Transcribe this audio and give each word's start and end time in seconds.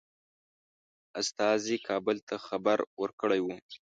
استازي 1.21 1.75
کابل 1.87 2.17
ته 2.27 2.35
خبر 2.47 2.77
ورکړی 3.01 3.39
وو. 3.41 3.55